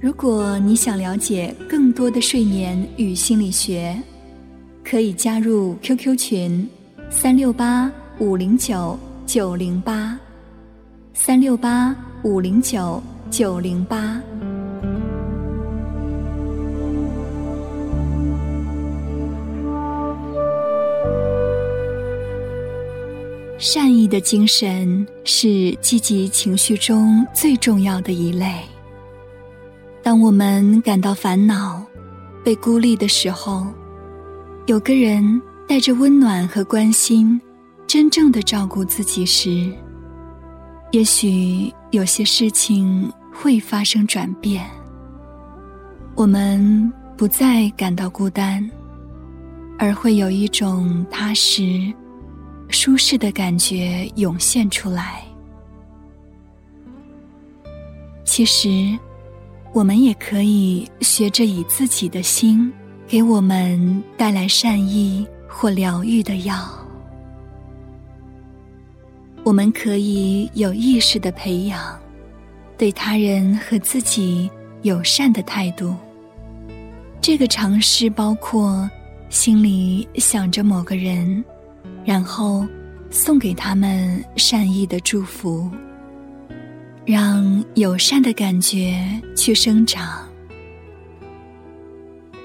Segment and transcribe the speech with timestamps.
[0.00, 4.00] 如果你想了解更多的睡眠与心理学，
[4.84, 6.68] 可以加入 QQ 群：
[7.10, 10.16] 三六八五零九九零八，
[11.14, 14.22] 三六八五零九九零八。
[23.58, 28.62] 善意的精神是积极情绪中最重要的一类。
[30.08, 31.84] 当我们感到烦恼、
[32.42, 33.66] 被孤立的时候，
[34.64, 37.38] 有个人带着温暖和关心，
[37.86, 39.70] 真正的照顾自己时，
[40.92, 44.64] 也许有些事情会发生转变。
[46.14, 48.66] 我们不再感到孤单，
[49.78, 51.92] 而会有一种踏实、
[52.70, 55.22] 舒适的感觉涌现出来。
[58.24, 58.98] 其实。
[59.78, 62.72] 我们也可以学着以自己的心，
[63.06, 66.68] 给我们带来善意或疗愈的药。
[69.44, 71.96] 我们可以有意识的培养
[72.76, 74.50] 对他人和自己
[74.82, 75.94] 友善的态度。
[77.20, 78.90] 这个尝试包括
[79.30, 81.44] 心里想着某个人，
[82.04, 82.66] 然后
[83.12, 85.70] 送给他们善意的祝福。
[87.10, 89.02] 让友善的感觉
[89.34, 90.28] 去生长。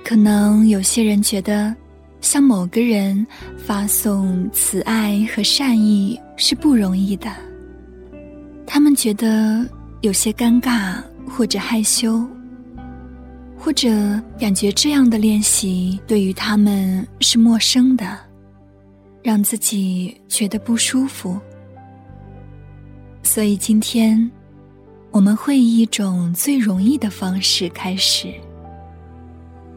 [0.06, 1.75] 可能有些人觉得，
[2.22, 7.29] 向某个人发送慈爱和善意是不容易的。
[8.66, 9.69] 他们觉得
[10.00, 10.95] 有些尴尬，
[11.28, 12.25] 或者害羞，
[13.57, 13.90] 或者
[14.40, 18.18] 感觉这样的练习对于他们是陌生的，
[19.22, 21.38] 让自己觉得不舒服。
[23.24, 24.31] 所以今天。
[25.13, 28.34] 我们会以一种最容易的方式开始，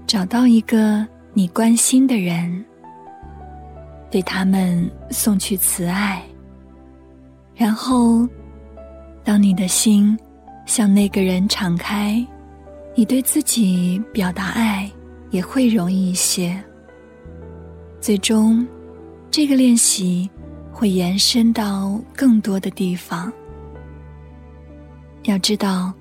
[0.07, 2.65] 找到一个你关心的人，
[4.11, 6.23] 对他们送去慈爱。
[7.55, 8.27] 然后，
[9.23, 10.19] 当你的心
[10.65, 12.27] 向那个人敞开，
[12.95, 14.91] 你对自己表达爱
[15.31, 16.59] 也会容易一些。
[18.01, 18.67] 最终，
[19.31, 20.31] 这个练习
[20.73, 23.31] 会延伸到更多的地方。
[25.27, 25.93] 要知道，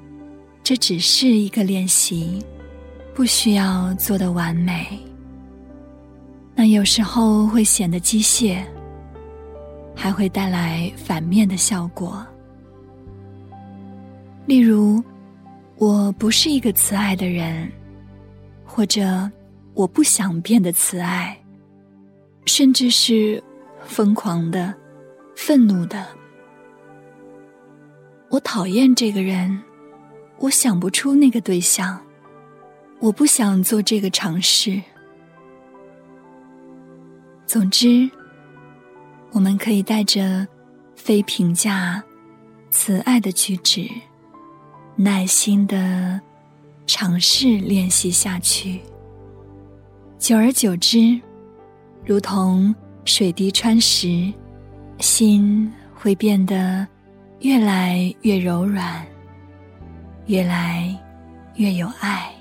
[0.63, 2.43] 这只是一个练习，
[3.13, 4.87] 不需要做的完美。
[6.53, 8.63] 那有时候会显得机械，
[9.95, 12.25] 还会带来反面的效果。
[14.45, 15.03] 例如，
[15.77, 17.69] 我不是一个慈爱的人，
[18.63, 19.29] 或者
[19.73, 21.35] 我不想变得慈爱，
[22.45, 23.43] 甚至是
[23.85, 24.73] 疯狂的、
[25.35, 26.05] 愤怒的。
[28.35, 29.63] 我讨厌这个人，
[30.39, 31.97] 我想不出那个对象，
[32.99, 34.81] 我不想做这个尝试。
[37.47, 38.09] 总之，
[39.31, 40.45] 我们可以带着
[40.97, 42.03] 非评价、
[42.69, 43.89] 慈爱的举止，
[44.97, 46.19] 耐心的
[46.85, 48.81] 尝试练习下去。
[50.19, 51.17] 久而久之，
[52.03, 52.75] 如同
[53.05, 54.29] 水滴穿石，
[54.99, 56.85] 心会变得。
[57.39, 59.05] 越来越柔软，
[60.27, 60.97] 越来
[61.55, 62.31] 越有爱。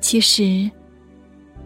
[0.00, 0.70] 其实，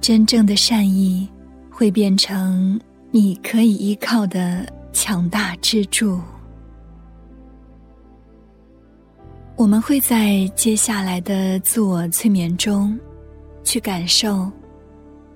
[0.00, 1.28] 真正的善意
[1.70, 2.80] 会变成
[3.10, 6.18] 你可以依靠的强大支柱。
[9.56, 12.98] 我们会在接下来的自我催眠中，
[13.62, 14.50] 去感受，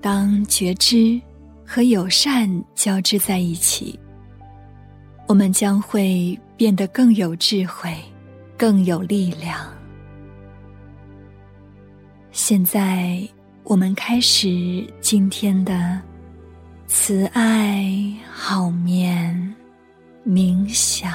[0.01, 1.21] 当觉知
[1.63, 3.99] 和友善交织在一起。
[5.27, 7.95] 我们将会变得更有智慧，
[8.55, 9.59] 更有力量。
[12.31, 13.27] 现在，
[13.63, 15.99] 我们开始今天的
[16.85, 17.91] 慈爱
[18.31, 19.55] 好眠
[20.25, 21.11] 冥想。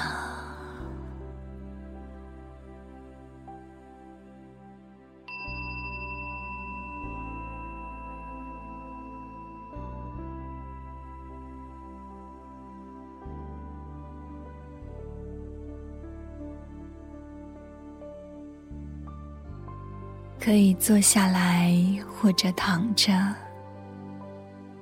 [20.50, 21.73] 可以坐下来
[22.08, 23.12] 或者躺着，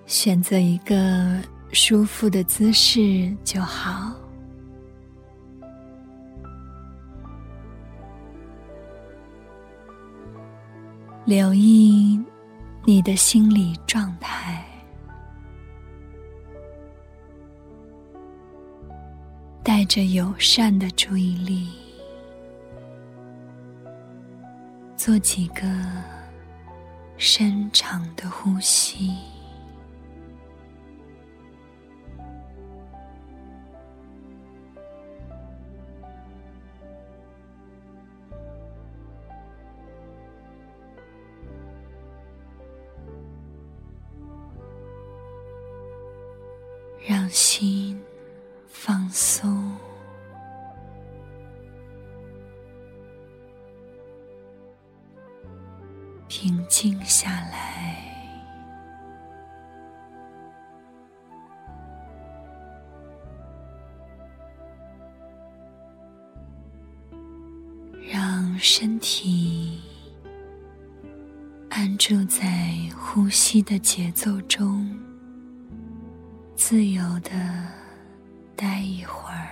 [0.06, 1.42] 选择一个
[1.72, 4.14] 舒服的姿势就好。
[11.26, 12.18] 留意
[12.86, 14.64] 你的心理状态，
[19.62, 21.68] 带着友善的注意力，
[24.98, 25.62] 做几个
[27.18, 29.37] 深长的呼吸。
[68.58, 69.78] 身体
[71.70, 74.88] 安住在呼吸的节奏中。
[76.56, 77.30] 自由的
[78.56, 79.47] 待一会儿。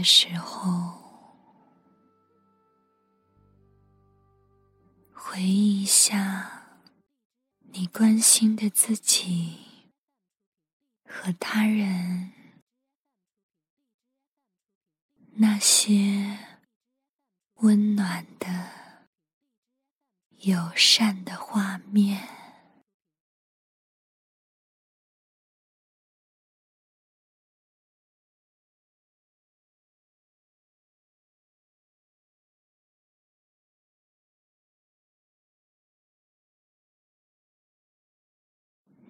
[0.00, 0.98] 的时候，
[5.12, 6.78] 回忆一下。
[7.72, 9.58] 你关心的自己
[11.04, 12.32] 和他人，
[15.34, 16.38] 那些
[17.56, 18.70] 温暖的、
[20.38, 22.26] 友善的画面，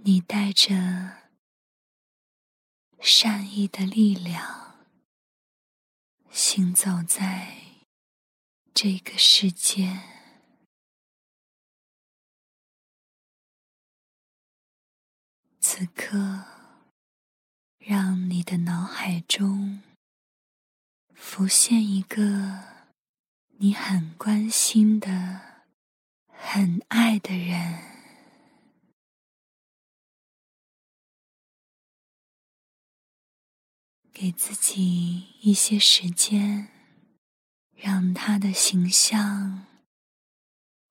[0.02, 1.29] 你带着
[3.00, 4.79] 善意的力量
[6.31, 7.58] 行走在
[8.73, 10.00] 这个世界。
[15.61, 16.44] 此刻，
[17.79, 19.82] 让你的脑海中
[21.14, 22.88] 浮现一个
[23.58, 25.67] 你很关心的、
[26.26, 28.00] 很爱的人。
[34.20, 36.69] 给自己一些时间，
[37.75, 39.64] 让他的形象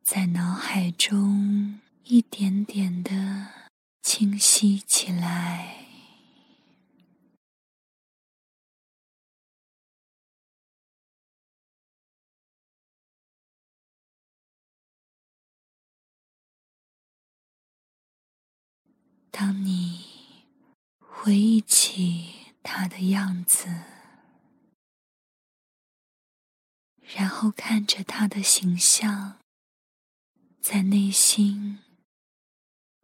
[0.04, 3.70] 在脑海中一点点的
[4.02, 5.86] 清晰起来。
[19.30, 20.04] 当你
[20.98, 22.39] 回忆起。
[22.72, 23.68] 他的样子，
[27.16, 29.40] 然后看着他的形象，
[30.62, 31.80] 在内心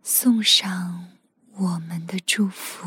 [0.03, 1.17] 送上
[1.51, 2.86] 我们的祝福，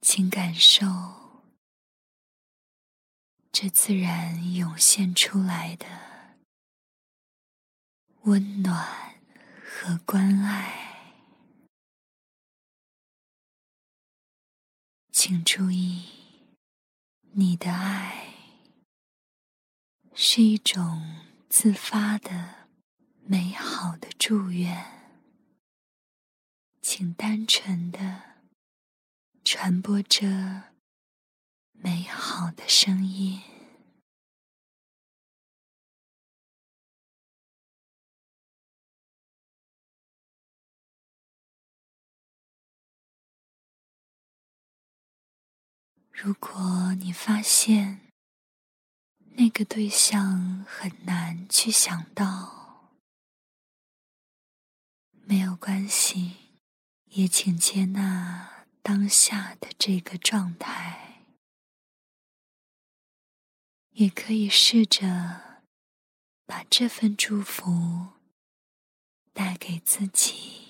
[0.00, 1.42] 请感受
[3.50, 5.86] 这自然涌现出来的
[8.22, 9.20] 温暖
[9.66, 10.91] 和关爱。
[15.24, 16.02] 请注意，
[17.30, 18.34] 你的爱
[20.12, 22.66] 是一种自发的、
[23.24, 24.84] 美好的祝愿。
[26.80, 28.40] 请单纯的
[29.44, 30.72] 传播着
[31.70, 33.40] 美好的声音。
[46.24, 48.12] 如果你发现
[49.34, 52.92] 那个对象很难去想到，
[55.24, 56.36] 没有关系，
[57.06, 61.24] 也请接纳当下的这个状态，
[63.90, 65.64] 也可以试着
[66.46, 68.10] 把这份祝福
[69.32, 70.61] 带给自己。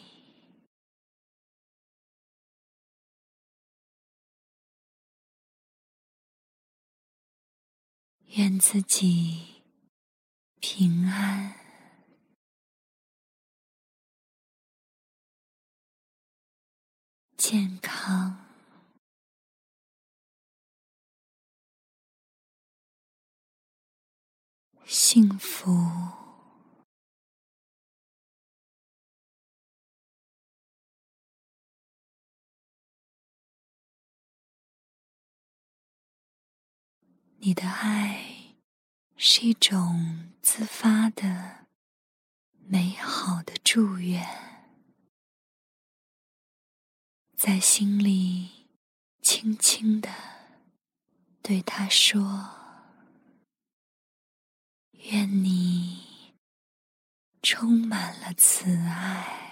[8.36, 9.62] 愿自己
[10.58, 11.54] 平安、
[17.36, 18.38] 健康、
[24.86, 26.21] 幸福。
[37.44, 38.54] 你的爱
[39.16, 41.66] 是一种自发的、
[42.68, 44.24] 美好的祝愿，
[47.36, 48.68] 在心里
[49.22, 50.08] 轻轻的
[51.42, 52.48] 对他说
[55.10, 56.36] ：“愿你
[57.42, 59.48] 充满了慈爱。”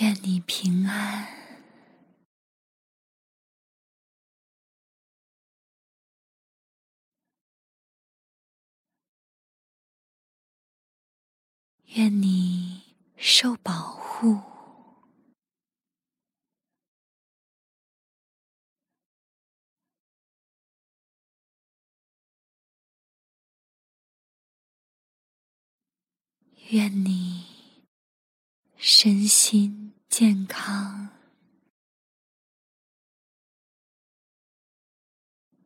[0.00, 1.26] 愿你平安，
[11.96, 14.40] 愿你受保护，
[26.70, 27.44] 愿你
[28.76, 29.87] 身心。
[30.08, 31.10] 健康、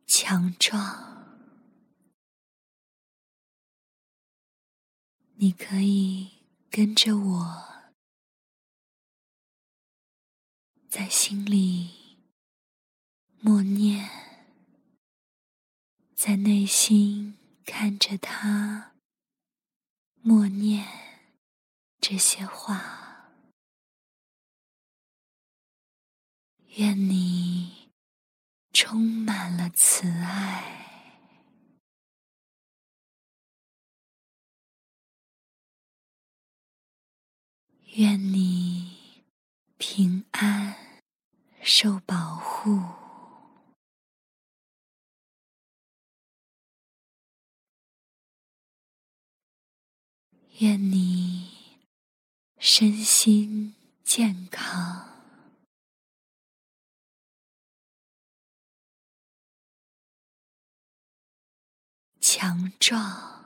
[0.05, 1.49] 强壮，
[5.37, 7.91] 你可以跟着我，
[10.87, 12.19] 在心里
[13.39, 14.07] 默念，
[16.15, 18.93] 在内心看着他，
[20.21, 20.87] 默念
[21.99, 23.12] 这些话。
[26.77, 27.91] 愿你
[28.71, 31.21] 充满了慈爱，
[37.93, 39.21] 愿你
[39.77, 40.75] 平安
[41.61, 42.81] 受保护，
[50.57, 51.51] 愿你
[52.57, 55.12] 身心健康。
[62.43, 63.45] 强壮，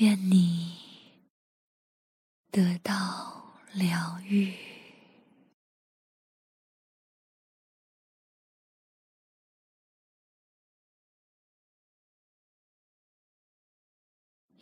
[0.00, 0.76] 愿你
[2.50, 4.54] 得到疗愈，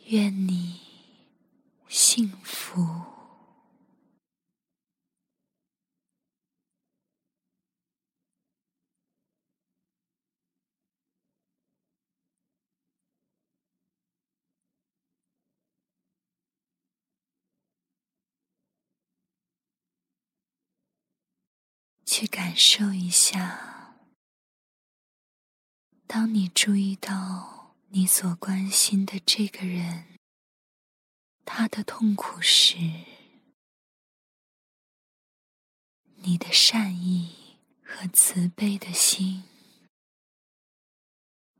[0.05, 0.79] 愿你
[1.89, 2.88] 幸福。
[22.19, 23.95] 去感受一下，
[26.05, 30.17] 当你注意到你所关心的这个人，
[31.45, 32.75] 他的痛苦时，
[36.15, 39.45] 你的善意和慈悲的心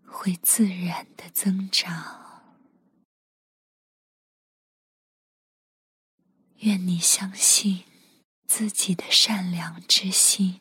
[0.06, 2.44] 会自然的增长。
[6.58, 7.89] 愿你相信。
[8.60, 10.60] 自己的善良之心，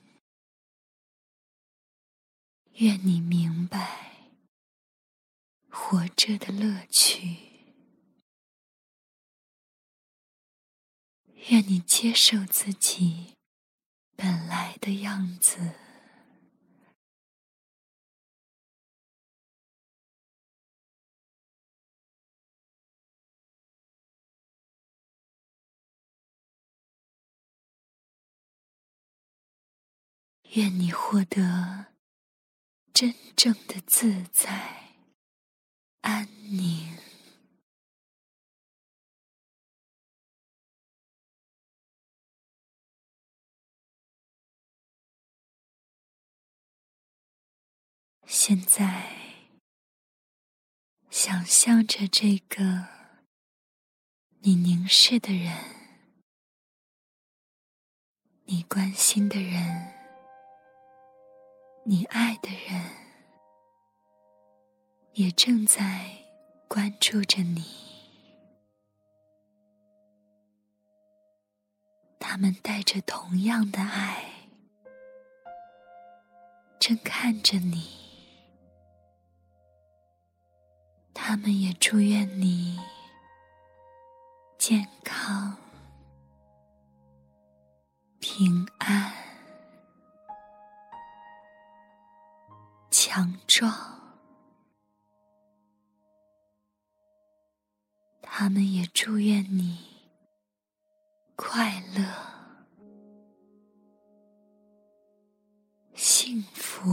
[2.74, 4.30] 愿你明白
[5.68, 7.38] 活着的乐趣，
[11.48, 13.34] 愿你接受自己
[14.14, 15.74] 本来的样子，
[30.54, 31.86] 愿你获得
[32.94, 34.94] 真正的自在、
[36.00, 36.96] 安宁。
[48.26, 49.44] 现在，
[51.10, 52.86] 想象着这个
[54.40, 55.54] 你凝视的人，
[58.44, 59.97] 你关心的人。
[61.90, 62.85] 你爱的人
[65.14, 66.07] 也正在
[66.68, 67.64] 关注着你
[72.18, 74.23] 他们带着同样的爱
[76.78, 77.88] 正看着你
[81.14, 82.78] 他们也祝愿你
[84.59, 85.57] 健康
[88.21, 89.27] 平安。
[93.10, 93.72] 强壮。
[98.20, 99.78] 他们也祝愿你
[101.34, 102.04] 快乐、
[105.94, 106.90] 幸福。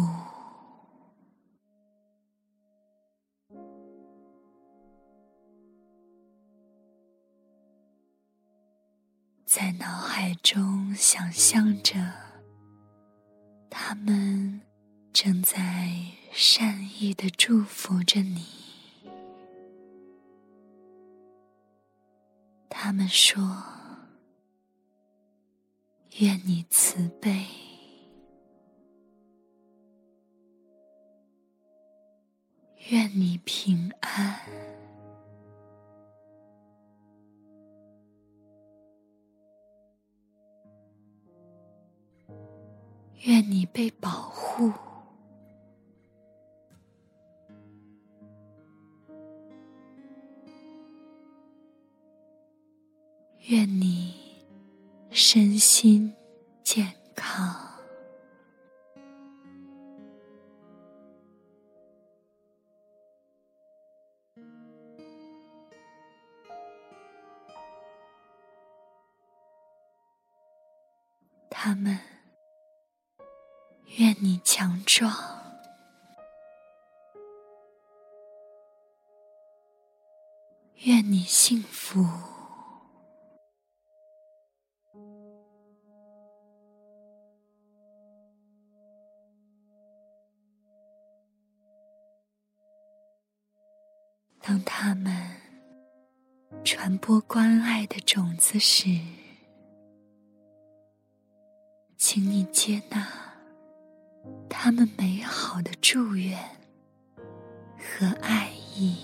[9.46, 11.94] 在脑海中想象着，
[13.70, 14.62] 他们
[15.16, 15.58] 正在
[16.34, 18.46] 善意的祝福着你。
[22.70, 23.64] 他们说
[26.20, 27.46] ：“愿你慈悲，
[32.90, 34.42] 愿你平安。”
[43.22, 44.72] 愿你被保护，
[55.36, 56.16] 身心
[56.64, 57.54] 健康。
[71.50, 72.00] 他们。
[73.98, 75.12] 愿你强壮，
[80.76, 82.35] 愿你幸福。
[97.36, 98.98] 关爱的种子时，
[101.98, 103.06] 请你接纳。
[104.50, 106.40] 他们美好的祝愿
[107.78, 108.96] 和爱意，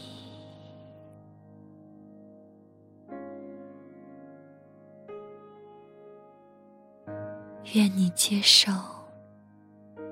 [7.73, 8.71] 愿你接受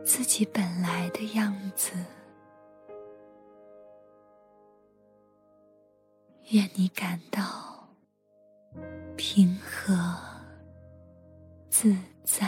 [0.03, 1.93] 自己本来的样子，
[6.49, 7.68] 愿你感到
[9.21, 10.17] 平和
[11.69, 12.47] 自在。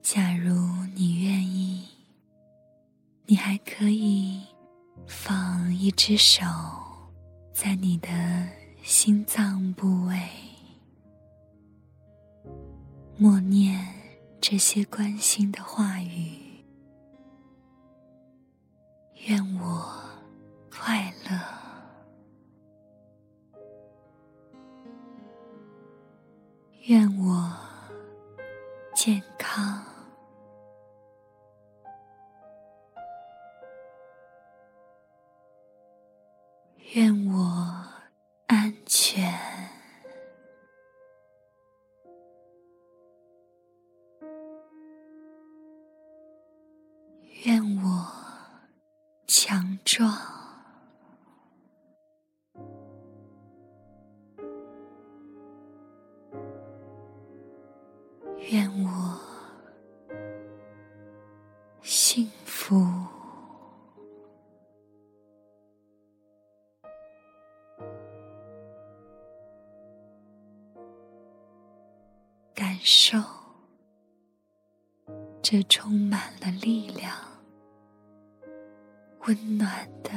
[0.00, 0.54] 假如
[0.94, 1.86] 你愿意，
[3.26, 4.42] 你还可以
[5.06, 6.42] 放一只手
[7.52, 8.08] 在你的
[8.82, 10.16] 心脏部位，
[13.20, 13.84] 默念
[14.40, 16.64] 这些关心的话语：
[19.26, 19.92] 愿我
[20.70, 21.36] 快乐，
[26.86, 27.52] 愿我
[28.94, 29.84] 健康。
[36.94, 37.77] 愿我
[75.50, 77.10] 这充满了力量、
[79.20, 80.10] 温暖的、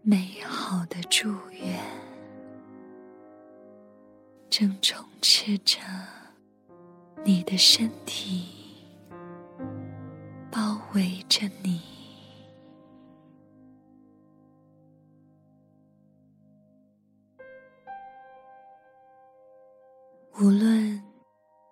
[0.00, 1.78] 美好的祝愿，
[4.48, 5.78] 正充斥着
[7.22, 8.48] 你的身体，
[10.50, 11.82] 包围着你。
[20.38, 21.02] 无论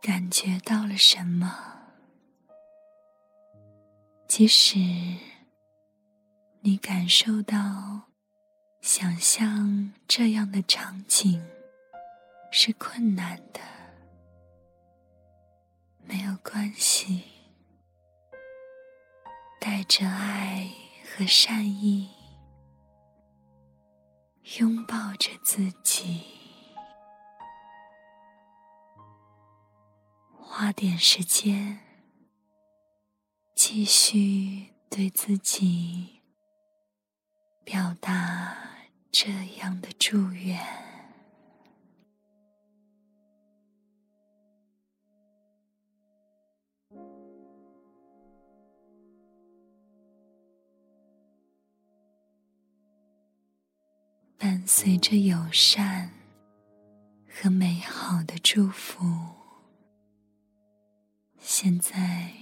[0.02, 1.77] 感觉到了什么，
[4.38, 4.78] 即使
[6.60, 8.02] 你感受到
[8.80, 11.44] 想象这样的场景
[12.52, 13.58] 是困难的，
[16.04, 17.24] 没有关系，
[19.58, 20.70] 带着爱
[21.02, 22.08] 和善意，
[24.60, 26.22] 拥抱着自己，
[30.40, 31.80] 花点时间，
[33.60, 36.20] 继续对自己
[37.64, 38.56] 表达
[39.10, 40.56] 这样的祝愿。
[54.38, 56.12] 伴随着友善
[57.28, 59.04] 和美好的祝福，
[61.40, 62.32] 现在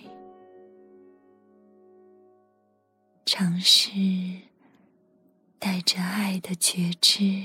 [3.29, 3.91] 尝试
[5.59, 7.43] 带着爱的觉知，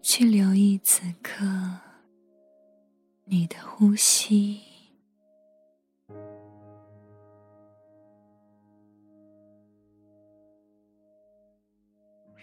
[0.00, 1.44] 去留意此刻
[3.24, 4.60] 你的呼吸。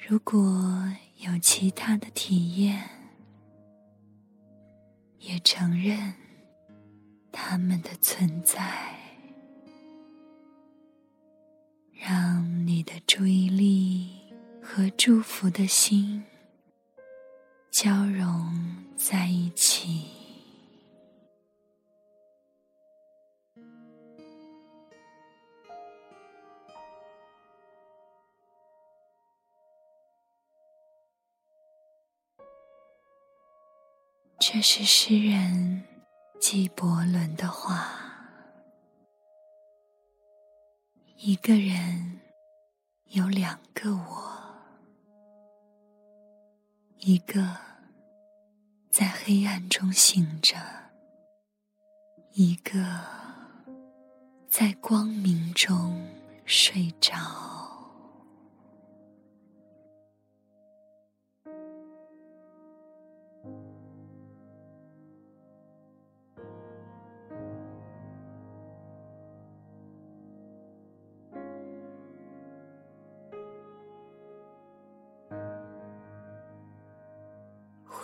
[0.05, 0.37] 如果
[1.19, 2.89] 有其他的体验，
[5.19, 6.13] 也承认
[7.31, 8.96] 他们的存在，
[12.09, 14.07] 让你的注意力
[14.63, 16.23] 和祝福的心
[17.69, 18.49] 交融
[18.95, 20.05] 在一起。
[34.39, 35.83] 这是诗人
[36.39, 38.06] 纪伯伦的话：
[41.19, 42.19] 一个人
[43.05, 44.39] 有两个我，
[46.99, 47.57] 一个
[48.91, 50.55] 在黑暗中醒着，
[52.33, 52.71] 一个
[54.47, 56.07] 在光明中
[56.45, 57.56] 睡着。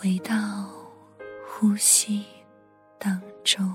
[0.04, 0.34] 回到
[1.46, 2.26] 呼吸
[2.98, 3.74] 当中，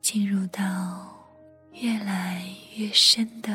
[0.00, 0.62] 进入到
[1.72, 2.42] 越来
[2.74, 3.52] 越深的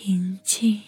[0.00, 0.80] 平静，